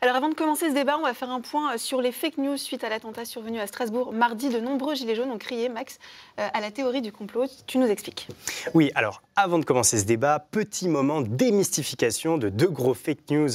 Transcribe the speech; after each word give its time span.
Alors 0.00 0.14
avant 0.14 0.28
de 0.28 0.34
commencer 0.34 0.68
ce 0.68 0.74
débat, 0.74 0.96
on 0.96 1.02
va 1.02 1.12
faire 1.12 1.30
un 1.30 1.40
point 1.40 1.74
euh, 1.74 1.76
sur 1.76 2.00
les 2.00 2.12
fake 2.12 2.38
news 2.38 2.56
suite 2.56 2.84
à 2.84 2.88
l'attentat 2.88 3.24
survenu 3.24 3.58
à 3.58 3.66
Strasbourg 3.66 4.12
mardi. 4.12 4.48
De 4.48 4.60
nombreux 4.60 4.94
gilets 4.94 5.16
jaunes 5.16 5.32
ont 5.32 5.38
crié, 5.38 5.68
Max, 5.68 5.98
euh, 6.38 6.46
à 6.54 6.60
la 6.60 6.70
théorie 6.70 7.02
du 7.02 7.10
complot. 7.10 7.46
Tu 7.66 7.78
nous 7.78 7.88
expliques. 7.88 8.28
Oui, 8.74 8.92
alors 8.94 9.22
avant 9.34 9.58
de 9.58 9.64
commencer 9.64 9.98
ce 9.98 10.04
débat, 10.04 10.38
petit 10.52 10.88
moment 10.88 11.20
démystification 11.20 12.38
de 12.38 12.48
deux 12.48 12.68
gros 12.68 12.94
fake 12.94 13.30
news 13.30 13.48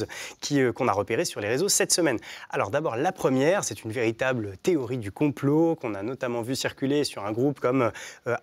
euh, 0.52 0.72
qu'on 0.72 0.86
a 0.86 0.92
repérés 0.92 1.24
sur 1.24 1.40
les 1.40 1.48
réseaux 1.48 1.70
cette 1.70 1.92
semaine. 1.92 2.18
Alors 2.50 2.68
d'abord, 2.68 2.96
la 2.96 3.12
première, 3.12 3.64
c'est 3.64 3.82
une 3.82 3.92
véritable 3.92 4.58
théorie 4.62 4.98
du 4.98 5.10
complot 5.10 5.76
qu'on 5.76 5.94
a 5.94 6.02
notamment 6.02 6.42
vu 6.42 6.56
circuler 6.56 7.04
sur 7.04 7.24
un 7.24 7.32
groupe 7.32 7.58
comme 7.58 7.90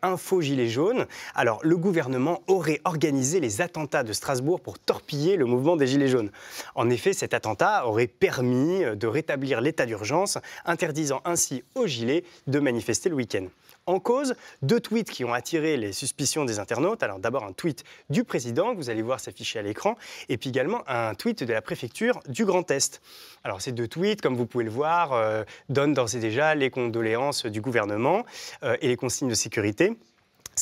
Info 0.02 0.41
Gilets 0.41 0.70
jaunes. 0.70 1.05
Alors 1.36 1.59
le 1.61 1.77
gouvernement 1.77 2.41
aurait 2.47 2.81
organisé 2.83 3.39
les 3.39 3.61
attentats 3.61 4.04
de 4.04 4.13
Strasbourg 4.13 4.59
pour 4.59 4.79
torpiller 4.79 5.36
le 5.36 5.45
mouvement 5.45 5.75
des 5.75 5.86
Gilets 5.86 6.07
jaunes. 6.07 6.31
En 6.73 6.89
effet, 6.89 7.13
cet 7.13 7.36
attentat 7.36 7.86
aurait 7.91 8.07
permis 8.07 8.81
de 8.95 9.07
rétablir 9.07 9.61
l'état 9.61 9.85
d'urgence, 9.85 10.38
interdisant 10.66 11.21
ainsi 11.25 11.63
aux 11.75 11.88
Gilets 11.88 12.23
de 12.47 12.59
manifester 12.59 13.09
le 13.09 13.16
week-end. 13.16 13.47
En 13.88 13.99
cause, 13.99 14.35
deux 14.61 14.79
tweets 14.79 15.09
qui 15.09 15.25
ont 15.25 15.33
attiré 15.33 15.75
les 15.75 15.91
suspicions 15.91 16.45
des 16.45 16.59
internautes. 16.59 17.02
Alors 17.02 17.17
d'abord 17.17 17.43
un 17.43 17.52
tweet 17.52 17.83
du 18.09 18.23
président, 18.23 18.73
que 18.73 18.77
vous 18.77 18.91
allez 18.91 19.02
voir 19.02 19.19
s'afficher 19.19 19.57
à 19.57 19.63
l'écran, 19.63 19.97
et 20.30 20.38
puis 20.38 20.49
également 20.49 20.83
un 20.88 21.16
tweet 21.16 21.43
de 21.43 21.52
la 21.52 21.61
préfecture 21.61 22.19
du 22.27 22.45
Grand 22.45 22.69
Est. 22.69 23.02
Alors 23.43 23.59
ces 23.59 23.71
deux 23.71 23.88
tweets, 23.88 24.21
comme 24.21 24.35
vous 24.35 24.45
pouvez 24.45 24.66
le 24.66 24.69
voir, 24.69 25.13
euh, 25.13 25.44
donnent 25.69 25.95
d'ores 25.95 26.16
et 26.16 26.19
déjà 26.19 26.53
les 26.53 26.69
condoléances 26.69 27.47
du 27.47 27.59
gouvernement 27.59 28.23
euh, 28.63 28.77
et 28.81 28.88
les 28.88 28.97
consignes 28.97 29.30
de 29.30 29.35
sécurité. 29.35 29.97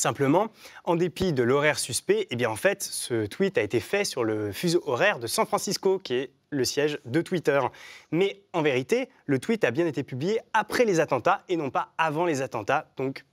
Simplement, 0.00 0.48
en 0.84 0.96
dépit 0.96 1.34
de 1.34 1.42
l'horaire 1.42 1.78
suspect, 1.78 2.26
eh 2.30 2.36
bien 2.36 2.48
en 2.48 2.56
fait, 2.56 2.82
ce 2.82 3.26
tweet 3.26 3.58
a 3.58 3.60
été 3.60 3.80
fait 3.80 4.06
sur 4.06 4.24
le 4.24 4.50
fuseau 4.50 4.82
horaire 4.86 5.18
de 5.18 5.26
San 5.26 5.44
Francisco, 5.44 5.98
qui 5.98 6.14
est 6.14 6.30
le 6.48 6.64
siège 6.64 6.98
de 7.04 7.20
Twitter. 7.20 7.60
Mais 8.10 8.40
en 8.54 8.62
vérité, 8.62 9.10
le 9.26 9.38
tweet 9.38 9.62
a 9.62 9.70
bien 9.70 9.86
été 9.86 10.02
publié 10.02 10.40
après 10.54 10.86
les 10.86 11.00
attentats 11.00 11.44
et 11.50 11.56
non 11.58 11.68
pas 11.68 11.92
avant 11.98 12.24
les 12.24 12.40
attentats. 12.40 12.90
Donc 12.96 13.26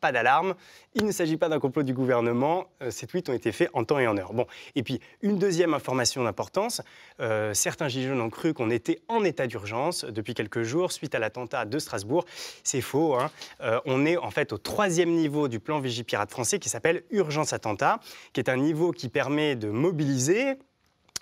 pas 0.00 0.12
d'alarme. 0.12 0.54
Il 0.94 1.04
ne 1.04 1.12
s'agit 1.12 1.36
pas 1.36 1.48
d'un 1.48 1.60
complot 1.60 1.82
du 1.82 1.94
gouvernement. 1.94 2.66
Euh, 2.82 2.90
ces 2.90 3.06
tweets 3.06 3.28
ont 3.28 3.32
été 3.32 3.52
faits 3.52 3.70
en 3.74 3.84
temps 3.84 3.98
et 3.98 4.06
en 4.06 4.16
heure. 4.16 4.32
Bon, 4.32 4.46
et 4.74 4.82
puis 4.82 5.00
une 5.22 5.38
deuxième 5.38 5.74
information 5.74 6.24
d'importance. 6.24 6.82
Euh, 7.20 7.54
certains 7.54 7.88
gilets 7.88 8.08
jaunes 8.08 8.20
ont 8.20 8.30
cru 8.30 8.54
qu'on 8.54 8.70
était 8.70 9.00
en 9.08 9.22
état 9.24 9.46
d'urgence 9.46 10.04
depuis 10.04 10.34
quelques 10.34 10.62
jours 10.62 10.92
suite 10.92 11.14
à 11.14 11.18
l'attentat 11.18 11.64
de 11.64 11.78
Strasbourg. 11.78 12.24
C'est 12.64 12.80
faux. 12.80 13.14
Hein. 13.14 13.30
Euh, 13.60 13.80
on 13.84 14.06
est 14.06 14.16
en 14.16 14.30
fait 14.30 14.52
au 14.52 14.58
troisième 14.58 15.10
niveau 15.10 15.48
du 15.48 15.60
plan 15.60 15.80
Vigipirate 15.80 16.30
français 16.30 16.58
qui 16.58 16.68
s'appelle 16.68 17.02
Urgence 17.10 17.52
Attentat, 17.52 18.00
qui 18.32 18.40
est 18.40 18.48
un 18.48 18.56
niveau 18.56 18.92
qui 18.92 19.08
permet 19.08 19.56
de 19.56 19.68
mobiliser 19.68 20.56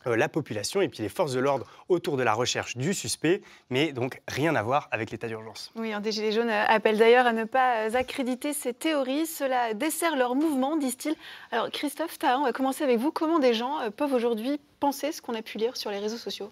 la 0.07 0.29
population 0.29 0.81
et 0.81 0.89
puis 0.89 1.03
les 1.03 1.09
forces 1.09 1.33
de 1.33 1.41
l'ordre 1.41 1.67
autour 1.89 2.17
de 2.17 2.23
la 2.23 2.35
recherche 2.35 2.77
du 2.77 2.95
suspect, 2.95 3.43
mais 3.71 3.93
donc 3.93 4.21
rien 4.29 4.55
à 4.55 4.63
voir 4.63 4.89
avec 4.91 5.11
l'état 5.11 5.29
d'urgence. 5.29 5.73
Oui, 5.77 5.93
un 5.93 6.01
des 6.01 6.13
Gilets 6.13 6.33
jaunes 6.33 6.51
appelle 6.51 6.99
d'ailleurs 6.99 7.27
à 7.27 7.33
ne 7.33 7.45
pas 7.45 7.97
accréditer 7.97 8.53
ces 8.53 8.73
théories. 8.73 9.27
Cela 9.27 9.75
dessert 9.75 10.17
leur 10.17 10.35
mouvement, 10.35 10.77
disent-ils. 10.77 11.17
Alors 11.51 11.71
Christophe 11.71 12.19
on 12.23 12.45
va 12.45 12.53
commencer 12.53 12.85
avec 12.85 12.99
vous? 12.99 13.11
Comment 13.11 13.39
des 13.39 13.55
gens 13.55 13.81
euh, 13.81 13.91
peuvent 13.91 14.13
aujourd'hui 14.13 14.61
penser 14.81 15.13
ce 15.13 15.23
qu'on 15.23 15.35
a 15.35 15.43
pu 15.43 15.59
lire 15.59 15.77
sur 15.77 15.91
les 15.91 15.99
réseaux 15.99 16.17
sociaux? 16.17 16.51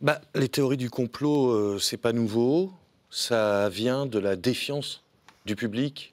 Bah, 0.00 0.20
Les 0.34 0.48
théories 0.48 0.76
du 0.76 0.90
complot, 0.90 1.50
euh, 1.50 1.78
c'est 1.78 1.96
pas 1.96 2.12
nouveau. 2.12 2.72
Ça 3.10 3.68
vient 3.68 4.06
de 4.06 4.18
la 4.18 4.36
défiance 4.36 5.02
du 5.46 5.56
public 5.56 6.12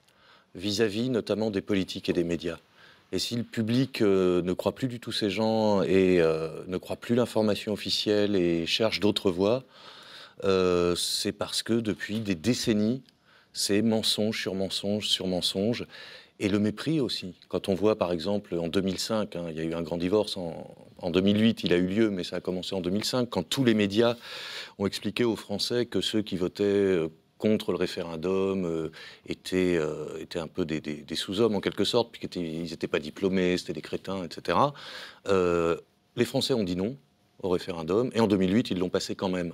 vis 0.54 0.80
à 0.80 0.86
-vis 0.86 1.10
notamment 1.10 1.50
des 1.50 1.60
politiques 1.60 2.08
et 2.08 2.12
des 2.12 2.24
médias. 2.24 2.58
Et 3.14 3.20
si 3.20 3.36
le 3.36 3.44
public 3.44 4.02
euh, 4.02 4.42
ne 4.42 4.52
croit 4.54 4.74
plus 4.74 4.88
du 4.88 4.98
tout 4.98 5.12
ces 5.12 5.30
gens 5.30 5.82
et 5.82 6.20
euh, 6.20 6.48
ne 6.66 6.78
croit 6.78 6.96
plus 6.96 7.14
l'information 7.14 7.72
officielle 7.72 8.34
et 8.34 8.66
cherche 8.66 8.98
d'autres 8.98 9.30
voies, 9.30 9.62
euh, 10.42 10.96
c'est 10.96 11.30
parce 11.30 11.62
que 11.62 11.74
depuis 11.74 12.18
des 12.18 12.34
décennies, 12.34 13.04
c'est 13.52 13.82
mensonge 13.82 14.40
sur 14.40 14.56
mensonge 14.56 15.06
sur 15.06 15.28
mensonge. 15.28 15.86
Et 16.40 16.48
le 16.48 16.58
mépris 16.58 16.98
aussi. 16.98 17.36
Quand 17.46 17.68
on 17.68 17.74
voit 17.74 17.96
par 17.96 18.10
exemple 18.10 18.56
en 18.58 18.66
2005, 18.66 19.36
hein, 19.36 19.46
il 19.48 19.56
y 19.56 19.60
a 19.60 19.62
eu 19.62 19.74
un 19.74 19.82
grand 19.82 19.96
divorce, 19.96 20.36
en, 20.36 20.74
en 20.98 21.10
2008 21.10 21.62
il 21.62 21.72
a 21.72 21.76
eu 21.76 21.86
lieu, 21.86 22.10
mais 22.10 22.24
ça 22.24 22.36
a 22.36 22.40
commencé 22.40 22.74
en 22.74 22.80
2005, 22.80 23.30
quand 23.30 23.48
tous 23.48 23.62
les 23.62 23.74
médias 23.74 24.16
ont 24.78 24.88
expliqué 24.88 25.22
aux 25.22 25.36
Français 25.36 25.86
que 25.86 26.00
ceux 26.00 26.22
qui 26.22 26.36
votaient 26.36 26.98
contre 27.44 27.72
le 27.72 27.76
référendum 27.76 28.64
euh, 28.64 28.90
étaient, 29.26 29.76
euh, 29.76 30.18
étaient, 30.18 30.38
un 30.38 30.46
peu 30.46 30.64
des, 30.64 31.04
sous-hommes 31.14 31.54
en 31.54 31.60
quelque 31.60 31.84
sorte, 31.84 32.10
puisqu'ils 32.10 32.62
n'étaient 32.62 32.88
pas 32.88 33.00
diplômés, 33.00 33.58
c'était 33.58 33.74
des 33.74 33.82
crétins, 33.82 34.24
etc. 34.24 34.56
Euh, 35.28 35.76
les 36.16 36.24
Français 36.24 36.54
ont 36.54 36.64
dit 36.64 36.74
non 36.74 36.96
au 37.42 37.50
référendum, 37.50 38.10
et 38.14 38.20
en 38.20 38.26
2008, 38.28 38.70
ils 38.70 38.78
l'ont 38.78 38.88
passé 38.88 39.14
quand 39.14 39.28
même. 39.28 39.52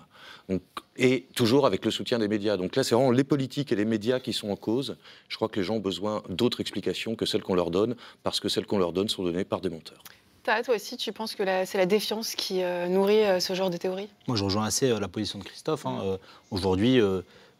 Donc, 0.48 0.62
et 0.96 1.26
toujours 1.34 1.66
avec 1.66 1.84
le 1.84 1.90
soutien 1.90 2.20
des 2.20 2.28
médias. 2.28 2.56
Donc 2.56 2.76
là, 2.76 2.84
c'est 2.84 2.94
vraiment 2.94 3.10
les 3.10 3.24
politiques 3.24 3.72
et 3.72 3.76
les 3.76 3.84
médias 3.84 4.20
qui 4.20 4.32
sont 4.32 4.50
en 4.50 4.56
cause. 4.56 4.96
Je 5.26 5.34
crois 5.34 5.48
que 5.48 5.58
les 5.58 5.64
gens 5.64 5.74
ont 5.74 5.80
besoin 5.80 6.22
d'autres 6.28 6.60
explications 6.60 7.16
que 7.16 7.26
celles 7.26 7.42
qu'on 7.42 7.56
leur 7.56 7.72
donne, 7.72 7.96
parce 8.22 8.38
que 8.38 8.48
celles 8.48 8.66
qu'on 8.66 8.78
leur 8.78 8.92
donne 8.92 9.08
sont 9.08 9.24
données 9.24 9.44
par 9.44 9.60
des 9.60 9.70
menteurs. 9.70 10.04
Toi 10.44 10.76
aussi, 10.76 10.96
tu 10.96 11.12
penses 11.12 11.34
que 11.34 11.42
c'est 11.64 11.78
la 11.78 11.86
défiance 11.86 12.36
qui 12.36 12.62
nourrit 12.88 13.40
ce 13.40 13.52
genre 13.54 13.70
de 13.70 13.76
théorie? 13.76 14.08
Moi, 14.28 14.36
je 14.36 14.44
rejoins 14.44 14.64
assez 14.64 14.88
la 14.88 15.08
position 15.08 15.40
de 15.40 15.44
Christophe. 15.44 15.86
Hein. 15.86 16.18
Aujourd'hui, 16.50 17.00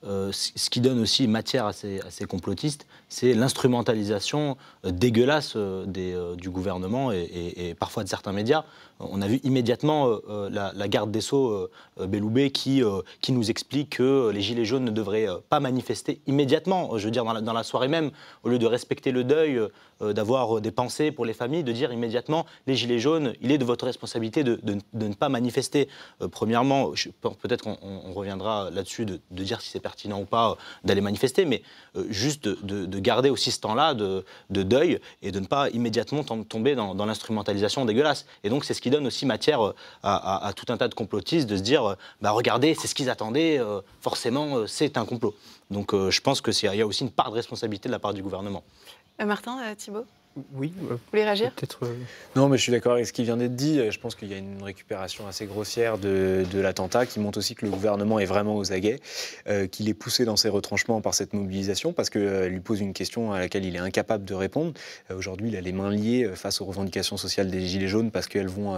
euh, 0.06 0.30
ce 0.32 0.70
qui 0.70 0.80
donne 0.80 0.98
aussi 0.98 1.28
matière 1.28 1.66
à 1.66 1.72
ces, 1.74 2.00
complotistes, 2.26 2.86
c'est 3.10 3.34
l'instrumentalisation 3.34 4.56
euh, 4.86 4.90
dégueulasse 4.92 5.52
euh, 5.56 5.84
du 6.36 6.48
gouvernement 6.48 7.12
et, 7.12 7.74
parfois 7.78 8.02
de 8.02 8.08
certains 8.08 8.32
médias. 8.32 8.64
On 8.98 9.20
a 9.20 9.26
vu 9.26 9.40
immédiatement 9.44 10.18
la, 10.28 10.88
garde 10.88 11.10
des 11.10 11.22
Sceaux, 11.22 11.70
Belloubet, 11.98 12.50
qui, 12.50 12.82
nous 13.30 13.50
explique 13.50 13.96
que 13.96 14.30
les 14.30 14.42
Gilets 14.42 14.66
jaunes 14.66 14.84
ne 14.84 14.90
devraient 14.90 15.26
pas 15.48 15.58
manifester 15.58 16.20
immédiatement, 16.26 16.98
je 16.98 17.06
veux 17.06 17.10
dire 17.10 17.24
dans 17.24 17.32
la, 17.32 17.40
dans 17.40 17.54
la 17.54 17.62
soirée 17.62 17.88
même, 17.88 18.10
au 18.42 18.50
lieu 18.50 18.58
de 18.58 18.66
respecter 18.66 19.10
le 19.10 19.24
deuil, 19.24 19.58
d'avoir 20.02 20.60
des 20.60 20.70
pensées 20.70 21.12
pour 21.12 21.24
les 21.24 21.32
familles, 21.32 21.64
de 21.64 21.72
dire 21.72 21.92
immédiatement 21.94 22.44
les 22.66 22.74
Gilets 22.74 22.98
jaunes, 22.98 23.32
il 23.40 23.52
est 23.52 23.58
de 23.58 23.64
votre 23.64 23.86
responsabilité 23.86 24.44
de, 24.44 24.60
ne 24.92 25.14
pas 25.14 25.30
manifester. 25.30 25.88
premièrement, 26.30 26.92
peut-être 27.40 27.64
qu'on 27.64 28.12
reviendra 28.12 28.70
là-dessus 28.70 29.06
de, 29.06 29.18
de 29.30 29.44
dire 29.44 29.62
si 29.62 29.70
c'est 29.70 29.80
pertinent 29.90 30.20
ou 30.20 30.24
pas 30.24 30.50
euh, 30.50 30.54
d'aller 30.84 31.00
manifester, 31.00 31.44
mais 31.44 31.62
euh, 31.96 32.04
juste 32.10 32.48
de, 32.48 33.00
garder 33.00 33.30
aussi 33.30 33.50
ce 33.50 33.60
temps-là 33.60 33.94
de, 33.94 34.24
deuil 34.50 35.00
et 35.22 35.32
de 35.32 35.40
ne 35.40 35.46
pas 35.46 35.68
immédiatement 35.70 36.22
tomber 36.22 36.74
dans, 36.74 37.06
l'instrumentalisation 37.06 37.84
dégueulasse. 37.84 38.26
Et 38.44 38.50
donc 38.50 38.64
c'est 38.64 38.74
ce 38.74 38.80
qui 38.80 38.90
donne 38.90 39.06
aussi 39.06 39.26
matière 39.26 39.60
euh, 39.62 39.74
à, 40.02 40.52
tout 40.54 40.66
un 40.72 40.76
tas 40.76 40.88
de 40.88 40.94
complotistes 40.94 41.48
de 41.48 41.56
se 41.56 41.62
dire, 41.62 41.96
bah 42.20 42.30
regardez, 42.30 42.74
c'est 42.74 42.88
ce 42.88 42.94
qu'ils 42.94 43.10
attendaient, 43.10 43.60
forcément 44.00 44.66
c'est 44.66 44.96
un 44.96 45.04
complot. 45.04 45.34
Donc 45.70 45.94
je 45.94 46.20
pense 46.20 46.40
qu'il 46.40 46.74
y 46.74 46.82
a 46.82 46.86
aussi 46.86 47.04
une 47.04 47.10
part 47.10 47.30
de 47.30 47.36
responsabilité 47.36 47.88
de 47.88 47.92
la 47.92 47.98
part 47.98 48.14
du 48.14 48.22
gouvernement. 48.22 48.62
Martin, 49.18 49.56
Thibault? 49.76 50.06
Oui. 50.52 50.72
Vous 50.78 50.96
voulez 51.10 51.24
réagir? 51.24 51.52
Peut-être. 51.52 51.86
Euh, 51.86 51.94
non, 52.36 52.48
mais 52.48 52.56
je 52.56 52.62
suis 52.62 52.70
d'accord 52.70 52.92
avec 52.92 53.06
ce 53.06 53.12
qui 53.12 53.24
vient 53.24 53.36
d'être 53.36 53.56
dit. 53.56 53.90
Je 53.90 53.98
pense 53.98 54.14
qu'il 54.14 54.28
y 54.28 54.34
a 54.34 54.38
une 54.38 54.62
récupération 54.62 55.26
assez 55.26 55.44
grossière 55.44 55.98
de, 55.98 56.44
l'attentat 56.54 57.04
qui 57.06 57.18
montre 57.18 57.38
aussi 57.38 57.56
que 57.56 57.66
le 57.66 57.72
gouvernement 57.72 58.20
est 58.20 58.26
vraiment 58.26 58.56
aux 58.56 58.72
aguets, 58.72 59.00
euh, 59.48 59.66
qu'il 59.66 59.88
est 59.88 59.94
poussé 59.94 60.24
dans 60.24 60.36
ses 60.36 60.48
retranchements 60.48 61.00
par 61.00 61.14
cette 61.14 61.32
mobilisation 61.32 61.92
parce 61.92 62.10
qu'elle 62.10 62.22
euh, 62.22 62.48
lui 62.48 62.60
pose 62.60 62.80
une 62.80 62.92
question 62.92 63.32
à 63.32 63.40
laquelle 63.40 63.64
il 63.64 63.74
est 63.74 63.80
incapable 63.80 64.24
de 64.24 64.34
répondre. 64.34 64.72
Aujourd'hui, 65.12 65.48
il 65.48 65.56
a 65.56 65.60
les 65.60 65.72
mains 65.72 65.90
liées 65.90 66.30
face 66.34 66.60
aux 66.60 66.64
revendications 66.64 67.16
sociales 67.16 67.50
des 67.50 67.66
Gilets 67.66 67.88
jaunes 67.88 68.12
parce 68.12 68.28
qu'elles 68.28 68.48
vont 68.48 68.76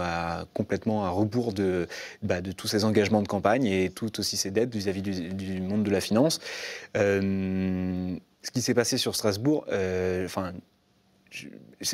complètement 0.54 1.04
à 1.04 1.10
rebours 1.10 1.52
de, 1.52 1.86
bah, 2.22 2.40
de 2.40 2.52
tous 2.52 2.66
ses 2.66 2.84
engagements 2.84 3.22
de 3.22 3.28
campagne 3.28 3.66
et 3.66 3.90
tout 3.90 4.18
aussi 4.18 4.36
ses 4.36 4.50
dettes 4.50 4.74
vis-à-vis 4.74 5.02
du, 5.02 5.60
monde 5.60 5.82
de 5.82 5.90
la 5.90 6.00
finance. 6.00 6.40
ce 6.94 8.50
qui 8.52 8.62
s'est 8.62 8.74
passé 8.74 8.96
sur 8.96 9.14
Strasbourg, 9.14 9.66
enfin 10.24 10.52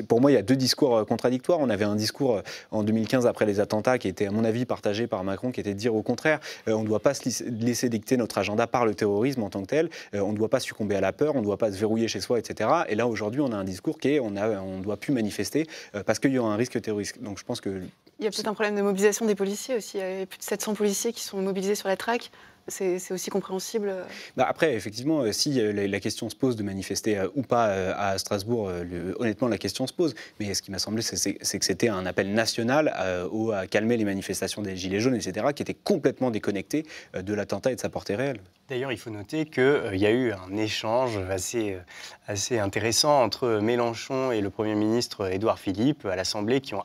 pour 0.08 0.20
moi, 0.20 0.30
il 0.30 0.34
y 0.34 0.38
a 0.38 0.42
deux 0.42 0.56
discours 0.56 0.96
euh, 0.96 1.04
contradictoires. 1.04 1.58
On 1.60 1.70
avait 1.70 1.84
un 1.84 1.96
discours 1.96 2.36
euh, 2.36 2.42
en 2.70 2.82
2015 2.82 3.26
après 3.26 3.46
les 3.46 3.60
attentats 3.60 3.98
qui 3.98 4.08
était, 4.08 4.26
à 4.26 4.30
mon 4.30 4.44
avis, 4.44 4.64
partagé 4.64 5.06
par 5.06 5.24
Macron, 5.24 5.50
qui 5.50 5.60
était 5.60 5.74
de 5.74 5.78
dire 5.78 5.94
au 5.94 6.02
contraire, 6.02 6.40
euh, 6.68 6.72
on 6.72 6.82
ne 6.82 6.88
doit 6.88 7.00
pas 7.00 7.14
se 7.14 7.44
laisser 7.44 7.88
dicter 7.88 8.16
notre 8.16 8.38
agenda 8.38 8.66
par 8.66 8.86
le 8.86 8.94
terrorisme 8.94 9.42
en 9.42 9.50
tant 9.50 9.62
que 9.62 9.66
tel, 9.66 9.90
on 10.14 10.32
ne 10.32 10.36
doit 10.36 10.48
pas 10.48 10.60
succomber 10.60 10.96
à 10.96 11.00
la 11.00 11.12
peur, 11.12 11.36
on 11.36 11.40
ne 11.40 11.44
doit 11.44 11.56
pas 11.56 11.72
se 11.72 11.78
verrouiller 11.78 12.08
chez 12.08 12.20
soi, 12.20 12.38
etc. 12.38 12.70
Et 12.88 12.94
là, 12.94 13.06
aujourd'hui, 13.06 13.40
on 13.40 13.52
a 13.52 13.56
un 13.56 13.64
discours 13.64 13.98
qui 13.98 14.14
est, 14.14 14.20
on 14.20 14.30
ne 14.30 14.82
doit 14.82 14.96
plus 14.96 15.12
manifester 15.12 15.66
parce 16.06 16.18
qu'il 16.18 16.32
y 16.32 16.38
aura 16.38 16.52
un 16.52 16.56
risque 16.56 16.80
terroriste. 16.80 17.22
Donc 17.22 17.38
je 17.38 17.44
pense 17.44 17.60
que... 17.60 17.82
Il 18.18 18.24
y 18.24 18.28
a 18.28 18.30
peut-être 18.30 18.48
un 18.48 18.54
problème 18.54 18.76
de 18.76 18.82
mobilisation 18.82 19.26
des 19.26 19.34
policiers 19.34 19.76
aussi. 19.76 19.98
Il 19.98 20.00
y 20.00 20.22
a 20.22 20.26
plus 20.26 20.38
de 20.38 20.42
700 20.42 20.74
policiers 20.74 21.12
qui 21.12 21.22
sont 21.22 21.38
mobilisés 21.38 21.74
sur 21.74 21.88
la 21.88 21.96
traque. 21.96 22.30
C'est 22.68 23.12
aussi 23.12 23.30
compréhensible. 23.30 23.92
Bah, 24.36 24.46
après, 24.48 24.74
effectivement, 24.74 25.20
euh, 25.22 25.32
si 25.32 25.60
euh, 25.60 25.72
la, 25.72 25.86
la 25.86 26.00
question 26.00 26.28
se 26.30 26.36
pose 26.36 26.56
de 26.56 26.62
manifester 26.62 27.18
euh, 27.18 27.28
ou 27.34 27.42
pas 27.42 27.68
euh, 27.68 27.92
à 27.96 28.18
Strasbourg, 28.18 28.68
euh, 28.68 28.84
le- 28.84 29.16
honnêtement, 29.20 29.48
la 29.48 29.58
question 29.58 29.86
se 29.86 29.92
pose. 29.92 30.14
Mais 30.40 30.52
ce 30.54 30.62
qui 30.62 30.70
m'a 30.70 30.78
semblé, 30.78 31.02
c'est- 31.02 31.34
que 31.34 31.64
c'était 31.64 31.88
un 31.88 32.06
appel 32.06 32.32
national 32.32 32.94
euh, 32.98 33.26
au- 33.30 33.52
à 33.52 33.66
calmer 33.66 33.96
les 33.96 34.04
manifestations 34.04 34.62
des 34.62 34.76
Gilets 34.76 35.00
jaunes, 35.00 35.14
etc., 35.16 35.46
qui 35.54 35.62
était 35.62 35.74
complètement 35.74 36.30
déconnecté 36.30 36.84
euh, 37.16 37.22
de 37.22 37.34
l'attentat 37.34 37.72
et 37.72 37.76
de 37.76 37.80
sa 37.80 37.88
portée 37.88 38.14
réelle. 38.14 38.40
D'ailleurs, 38.68 38.92
il 38.92 38.98
faut 38.98 39.08
noter 39.10 39.46
qu'il 39.46 39.96
y 39.96 40.04
a 40.04 40.10
eu 40.10 40.30
un 40.32 40.54
échange 40.58 41.16
assez, 41.30 41.72
euh, 41.72 41.78
assez 42.26 42.58
intéressant 42.58 43.22
entre 43.22 43.60
Mélenchon 43.62 44.30
et 44.30 44.42
le 44.42 44.50
Premier 44.50 44.74
ministre 44.74 45.32
Édouard 45.32 45.58
Philippe 45.58 46.04
à 46.04 46.16
l'Assemblée 46.16 46.60
qui 46.60 46.74
ont 46.74 46.82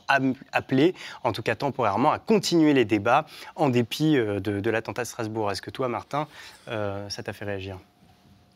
appelé, 0.53 0.93
en 1.25 1.33
tout 1.33 1.41
cas 1.41 1.55
temporairement, 1.55 2.11
à 2.13 2.19
continuer 2.19 2.73
les 2.73 2.85
débats 2.85 3.25
en 3.57 3.67
dépit 3.69 4.15
euh, 4.17 4.39
de, 4.39 4.61
de 4.61 4.69
l'attentat 4.69 5.01
de 5.03 5.07
Strasbourg. 5.07 5.51
Est-ce 5.51 5.61
que 5.61 5.71
toi, 5.73 5.87
Martin, 5.89 6.27
euh, 6.69 7.09
ça 7.09 7.23
t'a 7.23 7.33
fait 7.33 7.45
réagir 7.45 7.77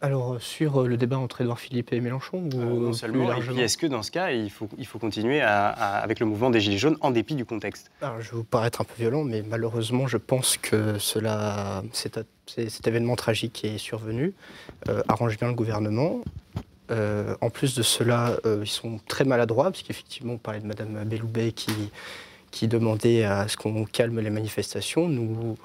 Alors, 0.01 0.33
euh, 0.35 0.39
sur 0.39 0.81
euh, 0.83 0.87
le 0.87 0.95
débat 0.95 1.17
entre 1.17 1.41
Édouard 1.41 1.59
Philippe 1.59 1.91
et 1.91 1.99
Mélenchon, 1.99 2.49
ou 2.53 2.59
Euh, 2.61 2.79
Non 2.87 2.93
seulement, 2.93 3.33
est-ce 3.33 3.77
que 3.77 3.87
dans 3.87 4.03
ce 4.03 4.11
cas, 4.11 4.31
il 4.31 4.49
faut, 4.51 4.69
il 4.77 4.85
faut 4.85 4.99
continuer 4.99 5.41
à- 5.41 5.69
à- 5.69 5.97
avec 5.99 6.19
le 6.19 6.25
mouvement 6.27 6.49
des 6.51 6.59
Gilets 6.61 6.77
jaunes 6.77 6.97
en 7.01 7.09
dépit 7.11 7.35
du 7.35 7.45
contexte? 7.45 7.89
Alors, 8.01 8.21
je 8.21 8.29
vais 8.31 8.37
vous 8.37 8.43
paraître 8.43 8.79
un 8.81 8.83
peu 8.83 8.93
violent, 8.97 9.23
mais 9.23 9.41
malheureusement, 9.41 10.05
je 10.07 10.17
pense 10.17 10.57
que 10.57 10.99
cela, 10.99 11.83
cet, 11.93 12.19
événement 12.87 13.15
tragique 13.15 13.53
qui 13.53 13.67
est 13.67 13.77
survenu 13.79 14.33
euh, 14.87 15.01
arrange 15.07 15.37
bien 15.37 15.47
le 15.49 15.55
gouvernement. 15.55 16.21
Euh, 16.89 17.35
en 17.41 17.49
plus 17.49 17.75
de 17.75 17.83
cela, 17.83 18.37
ils 18.45 18.65
sont 18.67 18.99
très 19.07 19.25
maladroits, 19.25 19.65
parce 19.71 19.81
qu'effectivement, 19.83 20.33
on 20.33 20.37
parlait 20.37 20.61
de 20.61 20.67
Madame 20.67 21.03
Belloubet 21.03 21.51
qui, 21.51 21.73
qui 22.51 22.67
demandait 22.69 23.25
à 23.25 23.47
ce 23.49 23.57
qu'on 23.57 23.83
calme 23.83 24.19
les 24.21 24.29
manifestations. 24.29 25.09
Nous, 25.09 25.57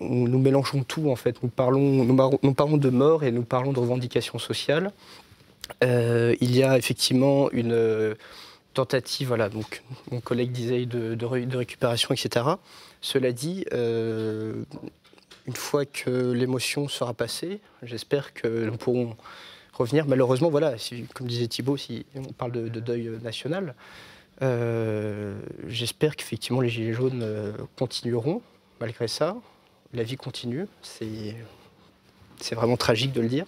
nous, 0.00 0.38
mélangeons 0.38 0.82
tout, 0.82 1.10
en 1.10 1.16
fait. 1.16 1.42
Nous 1.42 1.48
parlons, 1.48 2.04
nous, 2.42 2.54
parlons 2.54 2.76
de 2.76 2.90
mort 2.90 3.24
et 3.24 3.30
nous 3.30 3.42
parlons 3.42 3.72
de 3.72 3.78
revendications 3.78 4.38
sociales. 4.38 4.92
Euh, 5.84 6.34
il 6.40 6.56
y 6.56 6.62
a 6.62 6.76
effectivement 6.78 7.50
une 7.52 7.72
euh, 7.72 8.14
tentative, 8.74 9.28
voilà, 9.28 9.48
donc 9.48 9.82
mon 10.10 10.20
collègue 10.20 10.50
disait 10.52 10.84
de, 10.86 11.14
de 11.14 11.24
ré- 11.26 11.46
de 11.46 11.56
récupération, 11.56 12.12
etc. 12.12 12.46
Cela 13.00 13.30
dit, 13.32 13.64
euh, 13.72 14.64
une 15.46 15.54
fois 15.54 15.84
que 15.84 16.32
l'émotion 16.32 16.88
sera 16.88 17.14
passée, 17.14 17.60
j'espère 17.82 18.34
que 18.34 18.64
nous 18.66 18.76
pourrons 18.76 19.16
revenir. 19.74 20.06
Malheureusement, 20.06 20.50
voilà, 20.50 20.74
comme 21.14 21.26
disait 21.28 21.46
Thibault, 21.46 21.76
si 21.76 22.04
on 22.16 22.32
parle 22.32 22.52
de, 22.52 22.68
de 22.68 22.80
deuil 22.80 23.10
national, 23.22 23.74
j'espère 25.68 26.16
qu'effectivement 26.16 26.60
les 26.62 26.68
Gilets 26.70 26.94
jaunes 26.94 27.24
continueront 27.78 28.42
malgré 28.80 29.06
ça. 29.06 29.36
La 29.92 30.02
vie 30.04 30.16
continue, 30.16 30.66
c'est 30.82 31.34
vraiment 32.54 32.76
tragique 32.76 33.12
de 33.12 33.20
le 33.20 33.28
dire, 33.28 33.46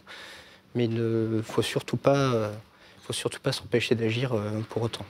mais 0.74 0.86
il 0.86 0.94
ne 0.94 1.40
faut 1.42 1.62
surtout 1.62 1.96
pas, 1.96 2.50
faut 3.02 3.12
surtout 3.12 3.40
pas 3.40 3.52
s'empêcher 3.52 3.94
d'agir 3.94 4.32
euh, 4.32 4.60
pour 4.68 4.82
autant. 4.82 5.04